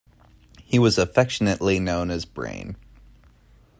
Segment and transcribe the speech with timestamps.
[0.63, 2.75] He was affectionately known as "Brain".